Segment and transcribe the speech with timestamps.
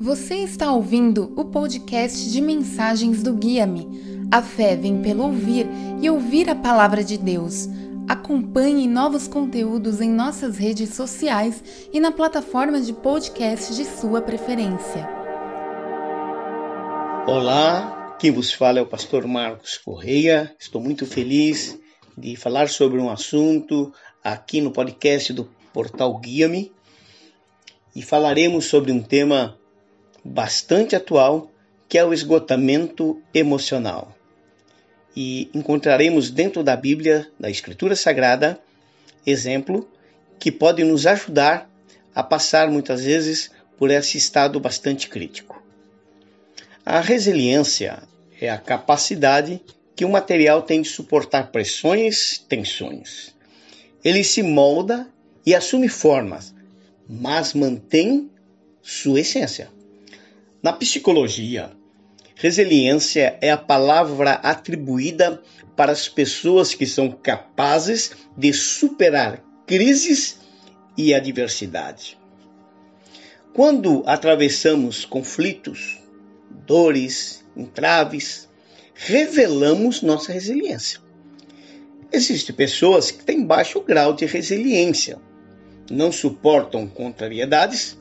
[0.00, 4.28] Você está ouvindo o podcast de mensagens do Guia-me.
[4.30, 5.66] A fé vem pelo ouvir
[6.02, 7.68] e ouvir a palavra de Deus.
[8.08, 11.62] Acompanhe novos conteúdos em nossas redes sociais
[11.92, 15.08] e na plataforma de podcast de sua preferência.
[17.26, 20.54] Olá, quem vos fala é o pastor Marcos Correia.
[20.58, 21.78] Estou muito feliz
[22.18, 23.92] de falar sobre um assunto
[24.22, 26.72] aqui no podcast do portal Guia-me
[27.94, 29.56] e falaremos sobre um tema
[30.24, 31.50] bastante atual,
[31.88, 34.16] que é o esgotamento emocional.
[35.14, 38.58] E encontraremos dentro da Bíblia, da Escritura Sagrada,
[39.26, 39.88] exemplo
[40.38, 41.70] que pode nos ajudar
[42.14, 45.62] a passar muitas vezes por esse estado bastante crítico.
[46.84, 48.02] A resiliência
[48.40, 49.60] é a capacidade
[49.96, 53.34] que o material tem de suportar pressões, tensões.
[54.04, 55.08] Ele se molda
[55.46, 56.54] e assume formas,
[57.08, 58.30] mas mantém
[58.82, 59.73] sua essência.
[60.64, 61.72] Na psicologia,
[62.36, 65.42] resiliência é a palavra atribuída
[65.76, 70.40] para as pessoas que são capazes de superar crises
[70.96, 72.18] e adversidade.
[73.52, 76.00] Quando atravessamos conflitos,
[76.66, 78.48] dores, entraves,
[78.94, 80.98] revelamos nossa resiliência.
[82.10, 85.18] Existem pessoas que têm baixo grau de resiliência,
[85.90, 87.98] não suportam contrariedades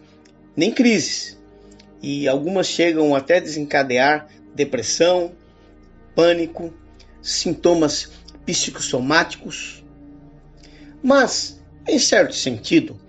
[0.56, 1.43] nem crises
[2.04, 5.32] e algumas chegam até desencadear depressão,
[6.14, 6.74] pânico,
[7.22, 8.12] sintomas
[8.46, 9.84] psicossomáticos.
[11.02, 13.00] Mas, em certo sentido,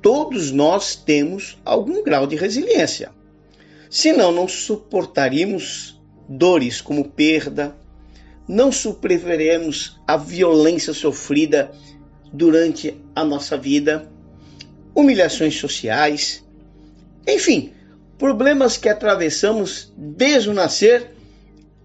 [0.00, 3.10] todos nós temos algum grau de resiliência.
[3.90, 7.76] Senão, não suportaríamos dores como perda,
[8.46, 11.72] não superaremos a violência sofrida
[12.32, 14.08] durante a nossa vida,
[14.94, 16.44] humilhações sociais,
[17.26, 17.72] enfim,
[18.18, 21.10] problemas que atravessamos desde o nascer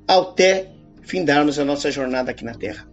[0.07, 2.87] até findarmos a nossa jornada aqui na Terra.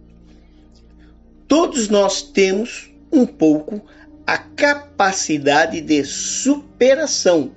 [1.47, 3.81] Todos nós temos um pouco
[4.25, 7.51] a capacidade de superação.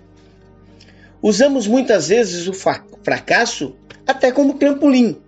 [1.21, 3.77] Usamos muitas vezes o fracasso
[4.07, 5.21] até como trampolim.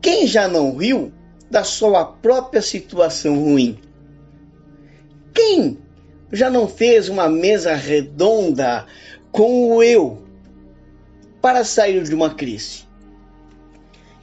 [0.00, 1.12] Quem já não riu
[1.50, 3.78] da sua própria situação ruim?
[5.34, 5.78] Quem
[6.32, 8.86] já não fez uma mesa redonda
[9.32, 10.22] com o eu
[11.40, 12.86] para sair de uma crise?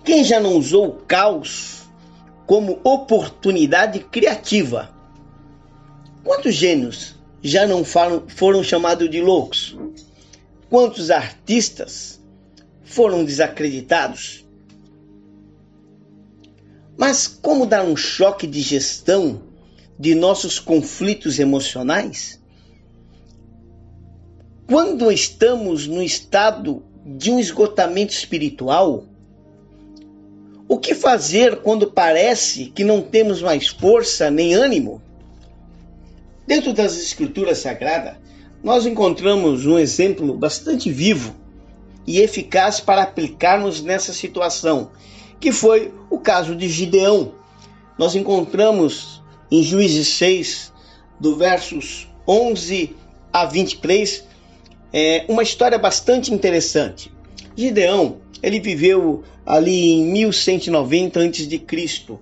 [0.03, 1.83] Quem já não usou o caos
[2.45, 4.89] como oportunidade criativa?
[6.23, 9.77] Quantos gênios já não foram chamados de loucos?
[10.69, 12.21] Quantos artistas
[12.83, 14.45] foram desacreditados?
[16.97, 19.41] Mas como dar um choque de gestão
[19.99, 22.39] de nossos conflitos emocionais?
[24.67, 29.05] Quando estamos no estado de um esgotamento espiritual,
[30.67, 35.01] o que fazer quando parece que não temos mais força nem ânimo?
[36.47, 38.15] Dentro das Escrituras Sagradas,
[38.63, 41.35] nós encontramos um exemplo bastante vivo
[42.07, 44.89] e eficaz para aplicarmos nessa situação,
[45.39, 47.33] que foi o caso de Gideão.
[47.97, 49.21] Nós encontramos
[49.55, 50.73] em Juízes 6,
[51.17, 52.93] do versos 11
[53.31, 54.25] a 23,
[54.91, 57.09] é uma história bastante interessante.
[57.55, 62.17] Gideão, ele viveu ali em 1190 a.C.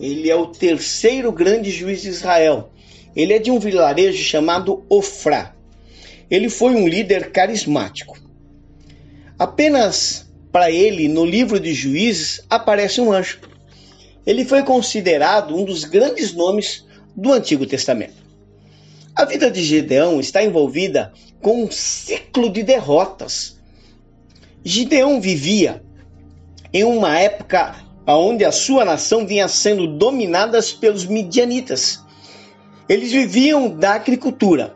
[0.00, 2.70] Ele é o terceiro grande juiz de Israel.
[3.14, 5.54] Ele é de um vilarejo chamado Ofrá.
[6.30, 8.18] Ele foi um líder carismático.
[9.38, 13.40] Apenas para ele, no livro de Juízes, aparece um anjo
[14.26, 18.24] ele foi considerado um dos grandes nomes do Antigo Testamento.
[19.14, 23.58] A vida de Gideão está envolvida com um ciclo de derrotas.
[24.64, 25.82] Gideão vivia
[26.72, 27.76] em uma época
[28.06, 32.02] onde a sua nação vinha sendo dominada pelos midianitas.
[32.88, 34.74] Eles viviam da agricultura.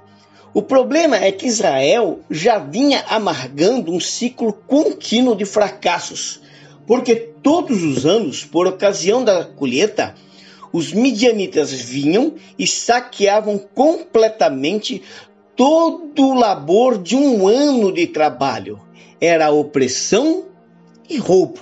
[0.54, 6.41] O problema é que Israel já vinha amargando um ciclo contínuo de fracassos
[6.89, 10.15] porque todos os anos, por ocasião da colheita,
[10.73, 15.03] os midianitas vinham e saqueavam completamente
[15.55, 18.81] todo o labor de um ano de trabalho.
[19.21, 20.47] Era opressão
[21.09, 21.61] e roubo.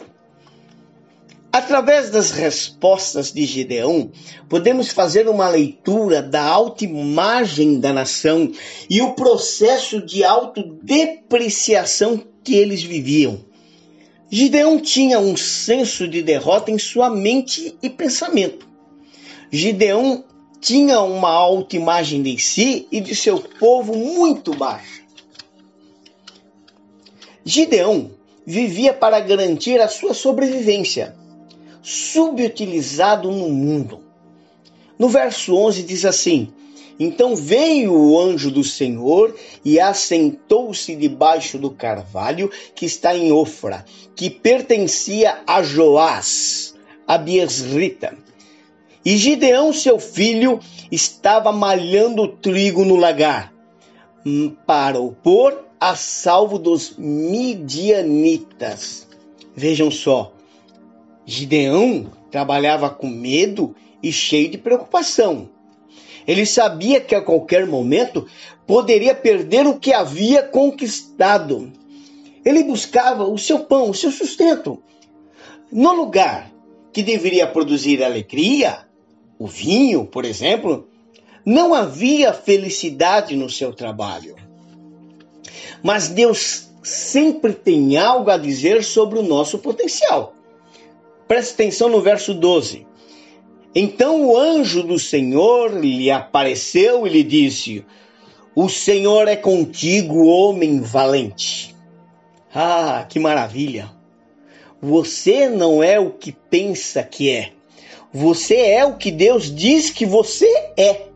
[1.51, 4.13] Através das respostas de Gideão,
[4.49, 8.53] podemos fazer uma leitura da autoimagem da nação
[8.89, 13.46] e o processo de autodepreciação que eles viviam.
[14.29, 18.67] Gideão tinha um senso de derrota em sua mente e pensamento.
[19.51, 20.25] Gideão
[20.61, 25.03] tinha uma autoimagem de si e de seu povo muito baixa.
[27.45, 28.11] Gideão
[28.45, 31.15] vivia para garantir a sua sobrevivência,
[31.81, 34.01] subutilizado no mundo.
[34.99, 36.53] No verso 11 diz assim:
[36.99, 39.35] Então veio o anjo do Senhor
[39.65, 43.85] e assentou-se debaixo do carvalho que está em Ofra,
[44.15, 46.75] que pertencia a Joás,
[47.07, 48.17] a Biesrita.
[49.05, 50.59] E Gideão, seu filho,
[50.91, 53.53] estava malhando trigo no lagar,
[54.67, 58.27] para o pôr a salvo dos midianitas.
[59.55, 60.33] Vejam só,
[61.25, 65.49] Gideão trabalhava com medo e cheio de preocupação.
[66.27, 68.27] Ele sabia que a qualquer momento
[68.67, 71.73] poderia perder o que havia conquistado.
[72.45, 74.83] Ele buscava o seu pão, o seu sustento.
[75.71, 76.51] No lugar
[76.93, 78.87] que deveria produzir alegria,
[79.39, 80.89] o vinho, por exemplo,
[81.45, 84.35] não havia felicidade no seu trabalho.
[85.83, 90.35] Mas Deus sempre tem algo a dizer sobre o nosso potencial.
[91.29, 92.87] Preste atenção no verso 12.
[93.79, 97.85] Então o anjo do Senhor lhe apareceu e lhe disse:
[98.55, 101.77] O Senhor é contigo, homem valente.
[102.55, 103.91] Ah, que maravilha!
[104.81, 107.53] Você não é o que pensa que é.
[108.11, 111.09] Você é o que Deus diz que você é.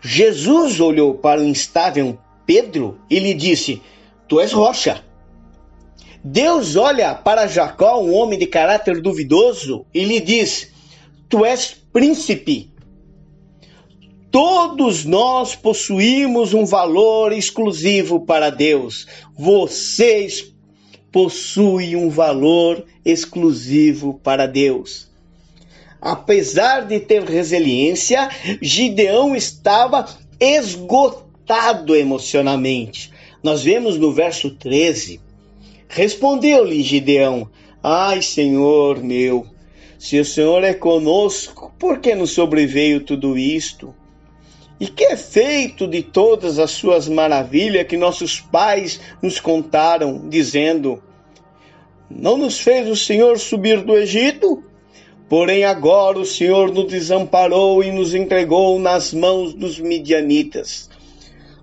[0.00, 2.16] Jesus olhou para o instável
[2.46, 3.82] Pedro e lhe disse:
[4.28, 5.04] Tu és rocha.
[6.22, 10.77] Deus olha para Jacó, um homem de caráter duvidoso, e lhe diz:
[11.28, 12.70] Tu és príncipe.
[14.30, 19.06] Todos nós possuímos um valor exclusivo para Deus.
[19.36, 20.54] Vocês
[21.12, 25.08] possuem um valor exclusivo para Deus.
[26.00, 28.28] Apesar de ter resiliência,
[28.62, 30.06] Gideão estava
[30.38, 33.10] esgotado emocionalmente.
[33.42, 35.20] Nós vemos no verso 13:
[35.88, 37.50] Respondeu-lhe Gideão:
[37.82, 39.46] Ai, Senhor meu,
[39.98, 43.92] se o Senhor é conosco, por que nos sobreveio tudo isto?
[44.78, 51.02] E que é feito de todas as suas maravilhas que nossos pais nos contaram, dizendo:
[52.08, 54.62] Não nos fez o Senhor subir do Egito?
[55.28, 60.88] Porém, agora o Senhor nos desamparou e nos entregou nas mãos dos midianitas.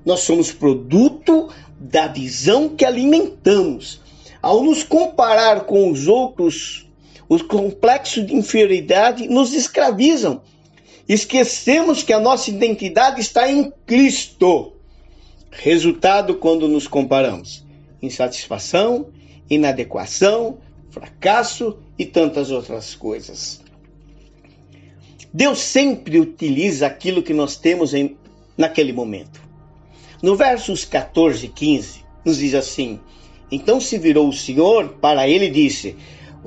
[0.05, 1.49] Nós somos produto
[1.79, 4.01] da visão que alimentamos.
[4.41, 6.84] Ao nos comparar com os outros,
[7.27, 10.41] os complexos de inferioridade nos escravizam.
[11.07, 14.73] Esquecemos que a nossa identidade está em Cristo.
[15.51, 17.63] Resultado quando nos comparamos:
[18.01, 19.07] insatisfação,
[19.49, 20.57] inadequação,
[20.89, 23.61] fracasso e tantas outras coisas.
[25.33, 28.17] Deus sempre utiliza aquilo que nós temos em,
[28.57, 29.41] naquele momento.
[30.23, 32.99] No versos 14 e 15, nos diz assim:
[33.51, 35.95] Então se virou o Senhor para ele e disse: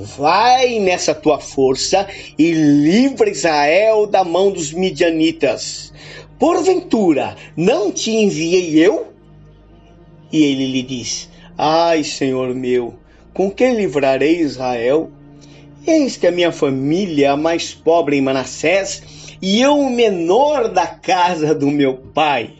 [0.00, 2.06] Vai nessa tua força
[2.38, 5.92] e livra Israel da mão dos midianitas.
[6.38, 9.08] Porventura, não te enviei eu?
[10.32, 11.28] E ele lhe disse:
[11.58, 12.94] Ai, Senhor meu,
[13.34, 15.10] com que livrarei Israel?
[15.84, 19.02] Eis que a minha família é a mais pobre em Manassés
[19.42, 22.57] e eu o menor da casa do meu pai.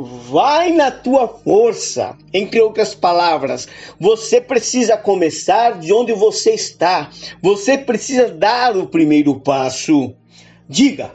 [0.00, 2.16] Vai na tua força.
[2.32, 3.66] Entre outras palavras,
[3.98, 7.10] você precisa começar de onde você está.
[7.42, 10.14] Você precisa dar o primeiro passo.
[10.68, 11.12] Diga: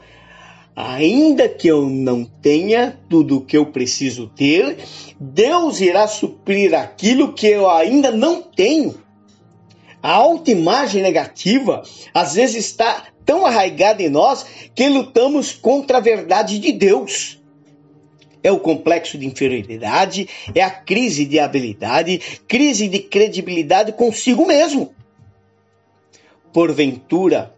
[0.75, 4.79] ainda que eu não tenha tudo o que eu preciso ter,
[5.17, 9.01] Deus irá suprir aquilo que eu ainda não tenho.
[10.01, 16.59] A autoimagem negativa às vezes está tão arraigada em nós que lutamos contra a verdade
[16.59, 17.41] de Deus
[18.43, 24.93] é o complexo de inferioridade, é a crise de habilidade, crise de credibilidade consigo mesmo.
[26.51, 27.55] Porventura,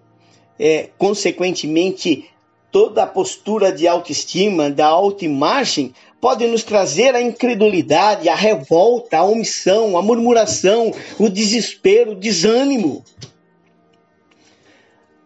[0.59, 2.29] é, consequentemente,
[2.71, 9.23] toda a postura de autoestima, da autoimagem, pode nos trazer a incredulidade, a revolta, a
[9.23, 13.03] omissão, a murmuração, o desespero, o desânimo.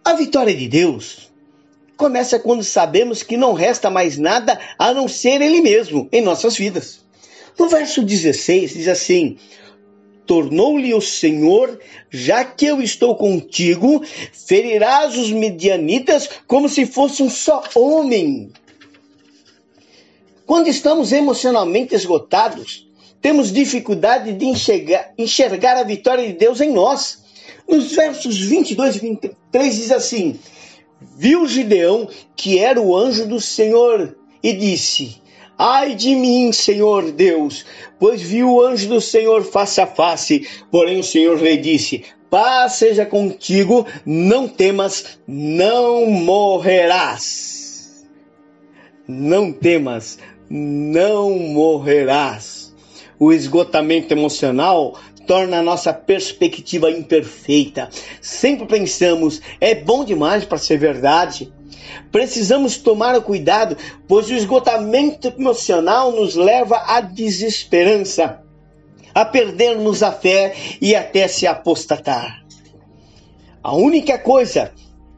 [0.04, 1.29] A vitória de Deus
[2.00, 6.56] começa quando sabemos que não resta mais nada a não ser Ele mesmo em nossas
[6.56, 7.02] vidas.
[7.60, 9.38] No verso 16 diz assim:
[10.26, 11.78] Tornou-lhe o Senhor,
[12.10, 14.02] já que eu estou contigo,
[14.32, 18.50] ferirás os medianitas como se fosse um só homem.
[20.46, 22.88] Quando estamos emocionalmente esgotados,
[23.22, 27.20] temos dificuldade de enxergar, enxergar a vitória de Deus em nós.
[27.68, 30.40] Nos versos 22 e 23 diz assim:
[31.02, 35.22] viu Gideão que era o anjo do Senhor e disse:
[35.58, 37.66] Ai de mim, Senhor Deus,
[38.00, 40.48] pois vi o anjo do Senhor face a face.
[40.72, 48.08] Porém o Senhor lhe disse: Paz seja contigo, não temas, não morrerás.
[49.08, 52.74] Não temas, não morrerás.
[53.20, 54.98] O esgotamento emocional
[55.30, 57.88] torna a nossa perspectiva imperfeita.
[58.20, 61.54] Sempre pensamos, é bom demais para ser verdade.
[62.12, 68.42] Precisamos tomar o cuidado, pois o esgotamento emocional nos leva à desesperança,
[69.14, 72.44] a perdermos a fé e até se apostatar.
[73.62, 74.72] A única coisa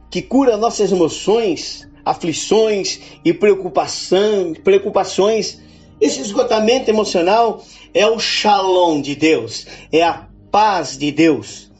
[0.09, 5.61] que cura nossas emoções, aflições e preocupação, preocupações,
[6.01, 11.71] esse esgotamento emocional é o shalom de Deus, é a paz de Deus.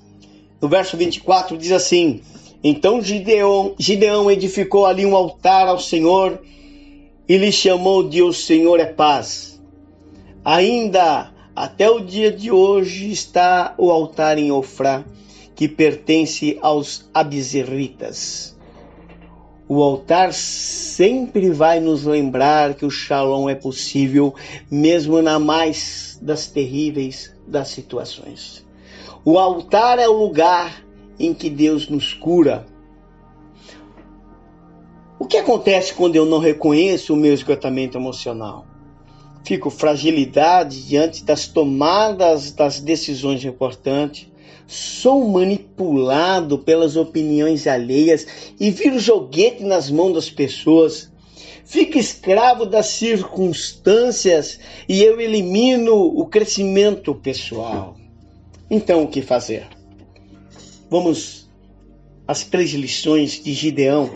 [0.61, 2.21] No verso 24 diz assim:
[2.63, 6.39] então Gideão, Gideão edificou ali um altar ao Senhor
[7.27, 9.59] e lhe chamou de O Senhor é Paz.
[10.45, 15.03] Ainda até o dia de hoje está o altar em Ofrá,
[15.55, 18.55] que pertence aos abizerritas.
[19.73, 24.35] O altar sempre vai nos lembrar que o shalom é possível,
[24.69, 28.65] mesmo na mais das terríveis das situações.
[29.23, 30.83] O altar é o lugar
[31.17, 32.65] em que Deus nos cura.
[35.17, 38.65] O que acontece quando eu não reconheço o meu esgotamento emocional?
[39.45, 44.29] Fico fragilidade diante das tomadas das decisões importantes.
[44.71, 48.25] Sou manipulado pelas opiniões alheias
[48.57, 51.11] e viro joguete nas mãos das pessoas.
[51.65, 57.97] Fico escravo das circunstâncias e eu elimino o crescimento pessoal.
[58.69, 59.67] Então, o que fazer?
[60.89, 61.49] Vamos
[62.25, 64.09] às três lições de Gideão.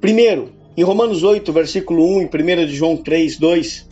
[0.00, 3.88] Primeiro, em Romanos 8, versículo 1 e 1 de João 3, 2.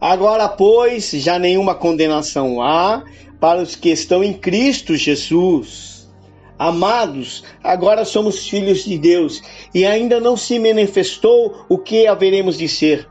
[0.00, 3.04] Agora, pois, já nenhuma condenação há
[3.44, 6.08] para os que estão em Cristo Jesus.
[6.58, 9.42] Amados, agora somos filhos de Deus
[9.74, 13.06] e ainda não se manifestou o que haveremos de ser.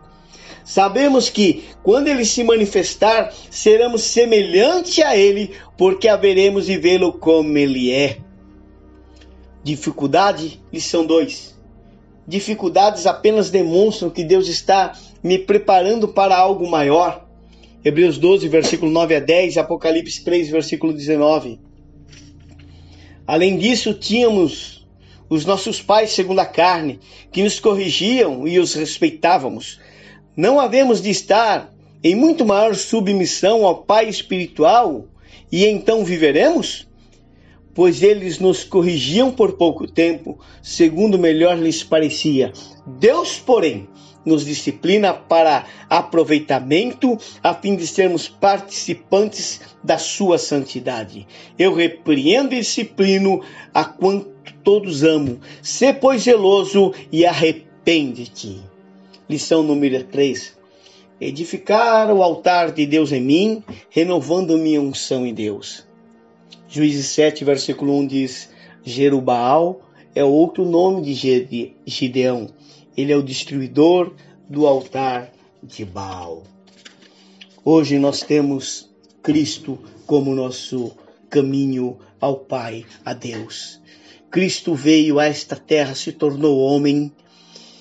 [0.65, 7.55] Sabemos que, quando ele se manifestar, seremos semelhante a ele, porque haveremos de vê-lo como
[7.55, 8.17] ele é.
[9.63, 11.55] Dificuldade, lição 2.
[12.27, 17.22] Dificuldades apenas demonstram que Deus está me preparando para algo maior.
[17.83, 21.59] Hebreus 12, versículo 9 a 10, Apocalipse 3, versículo 19.
[23.27, 24.87] Além disso, tínhamos
[25.29, 26.99] os nossos pais segundo a carne,
[27.31, 29.79] que nos corrigiam e os respeitávamos
[30.35, 31.71] não havemos de estar
[32.03, 35.05] em muito maior submissão ao Pai espiritual
[35.51, 36.87] e então viveremos?
[37.75, 42.51] Pois eles nos corrigiam por pouco tempo, segundo melhor lhes parecia.
[42.99, 43.87] Deus, porém,
[44.25, 51.27] nos disciplina para aproveitamento, a fim de sermos participantes da sua santidade.
[51.57, 53.41] Eu repreendo e disciplino
[53.73, 54.31] a quanto
[54.63, 55.39] todos amo.
[55.61, 58.61] Sê, pois, zeloso e arrepende-te.
[59.29, 60.57] Lição número 3.
[61.19, 65.85] Edificar o altar de Deus em mim, renovando minha unção em Deus.
[66.67, 68.49] Juízes 7, versículo 1 diz:
[68.83, 69.81] Jerubaal
[70.15, 72.49] é outro nome de Gideão.
[72.95, 74.13] Ele é o destruidor
[74.47, 75.31] do altar
[75.63, 76.43] de Baal.
[77.65, 78.89] Hoje nós temos
[79.23, 80.91] Cristo como nosso
[81.29, 83.81] caminho ao Pai, a Deus.
[84.29, 87.11] Cristo veio a esta terra, se tornou homem,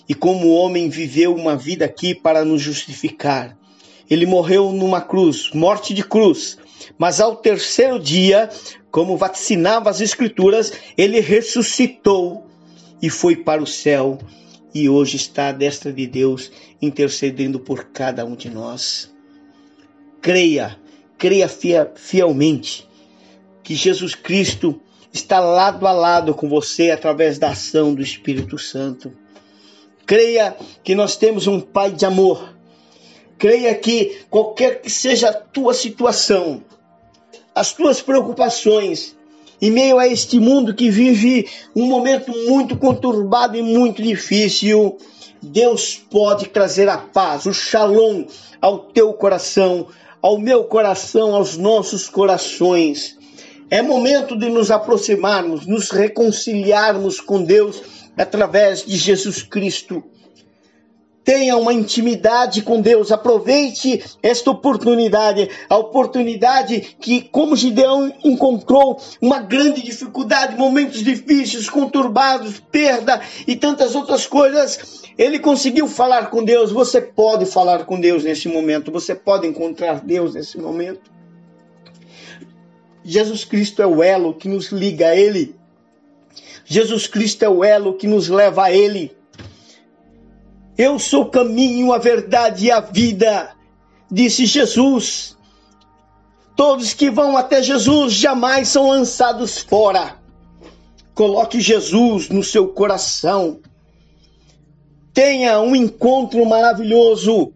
[0.09, 3.57] e como homem viveu uma vida aqui para nos justificar.
[4.09, 6.59] Ele morreu numa cruz, morte de cruz,
[6.97, 8.49] mas ao terceiro dia,
[8.91, 12.47] como vacinava as Escrituras, ele ressuscitou
[13.01, 14.19] e foi para o céu
[14.75, 16.51] e hoje está à destra de Deus
[16.81, 19.13] intercedendo por cada um de nós.
[20.21, 20.79] Creia,
[21.19, 21.49] creia
[21.95, 22.89] fielmente
[23.63, 24.81] que Jesus Cristo
[25.13, 29.13] está lado a lado com você através da ação do Espírito Santo.
[30.07, 32.57] Creia que nós temos um Pai de amor.
[33.39, 36.63] Creia que qualquer que seja a tua situação,
[37.55, 39.17] as tuas preocupações,
[39.63, 44.99] em meio a este mundo que vive um momento muito conturbado e muito difícil,
[45.41, 48.25] Deus pode trazer a paz, o shalom
[48.61, 49.87] ao teu coração,
[50.21, 53.17] ao meu coração, aos nossos corações.
[53.71, 57.81] É momento de nos aproximarmos, nos reconciliarmos com Deus
[58.17, 60.03] através de Jesus Cristo.
[61.25, 69.39] Tenha uma intimidade com Deus, aproveite esta oportunidade, a oportunidade que, como Gideão encontrou uma
[69.39, 76.73] grande dificuldade, momentos difíceis, conturbados, perda e tantas outras coisas, ele conseguiu falar com Deus.
[76.73, 81.11] Você pode falar com Deus nesse momento, você pode encontrar Deus nesse momento.
[83.05, 85.55] Jesus Cristo é o elo que nos liga a Ele.
[86.65, 89.15] Jesus Cristo é o elo que nos leva a Ele.
[90.77, 93.55] Eu sou o caminho, a verdade e a vida,
[94.11, 95.37] disse Jesus.
[96.57, 100.17] Todos que vão até Jesus jamais são lançados fora.
[101.15, 103.61] Coloque Jesus no seu coração.
[105.13, 107.53] Tenha um encontro maravilhoso.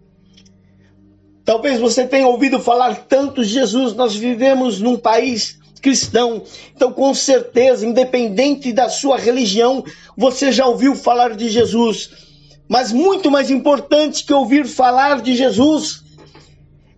[1.44, 3.94] Talvez você tenha ouvido falar tanto de Jesus.
[3.94, 6.42] Nós vivemos num país cristão.
[6.74, 9.84] Então, com certeza, independente da sua religião,
[10.16, 12.25] você já ouviu falar de Jesus.
[12.68, 16.02] Mas muito mais importante que ouvir falar de Jesus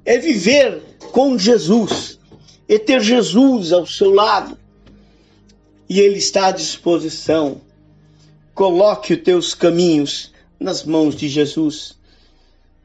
[0.05, 0.83] é viver
[1.13, 2.19] com Jesus
[2.69, 4.57] e ter Jesus ao seu lado.
[5.89, 7.61] E Ele está à disposição.
[8.55, 11.97] Coloque os teus caminhos nas mãos de Jesus.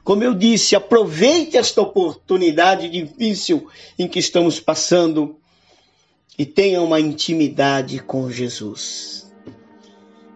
[0.04, 5.38] Como eu disse, aproveite esta oportunidade difícil em que estamos passando
[6.38, 9.32] e tenha uma intimidade com Jesus.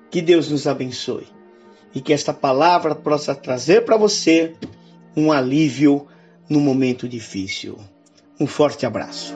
[0.09, 1.36] Que Deus nos abençoe
[1.93, 4.55] e que esta palavra possa trazer para você
[5.15, 6.07] um alívio
[6.49, 7.77] no momento difícil.
[8.39, 9.35] Um forte abraço.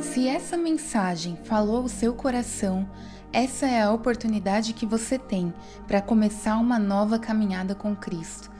[0.00, 2.88] Se essa mensagem falou o seu coração,
[3.32, 5.52] essa é a oportunidade que você tem
[5.86, 8.50] para começar uma nova caminhada com Cristo.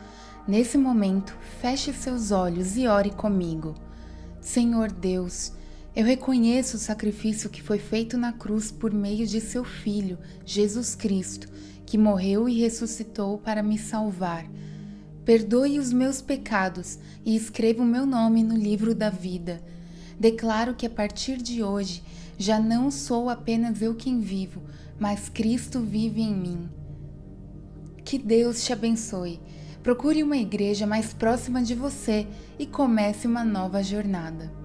[0.46, 3.74] Nesse momento, feche seus olhos e ore comigo.
[4.40, 5.52] Senhor Deus,
[5.94, 10.94] eu reconheço o sacrifício que foi feito na cruz por meio de seu Filho, Jesus
[10.94, 11.48] Cristo
[11.92, 14.46] que morreu e ressuscitou para me salvar.
[15.26, 19.62] Perdoe os meus pecados e escreva o meu nome no livro da vida.
[20.18, 22.02] Declaro que a partir de hoje
[22.38, 24.62] já não sou apenas eu quem vivo,
[24.98, 26.70] mas Cristo vive em mim.
[28.02, 29.38] Que Deus te abençoe.
[29.82, 32.26] Procure uma igreja mais próxima de você
[32.58, 34.61] e comece uma nova jornada.